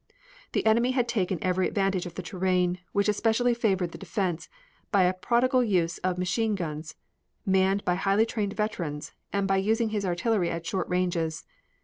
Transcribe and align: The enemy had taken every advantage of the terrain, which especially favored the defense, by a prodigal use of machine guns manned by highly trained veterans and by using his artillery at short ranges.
The 0.53 0.65
enemy 0.65 0.93
had 0.93 1.07
taken 1.07 1.37
every 1.43 1.67
advantage 1.67 2.07
of 2.07 2.15
the 2.15 2.23
terrain, 2.23 2.79
which 2.91 3.07
especially 3.07 3.53
favored 3.53 3.91
the 3.91 3.99
defense, 3.99 4.49
by 4.91 5.03
a 5.03 5.13
prodigal 5.13 5.63
use 5.63 5.99
of 5.99 6.17
machine 6.17 6.55
guns 6.55 6.95
manned 7.45 7.85
by 7.85 7.93
highly 7.93 8.25
trained 8.25 8.53
veterans 8.53 9.11
and 9.31 9.47
by 9.47 9.57
using 9.57 9.89
his 9.89 10.03
artillery 10.03 10.49
at 10.49 10.65
short 10.65 10.89
ranges. 10.89 11.45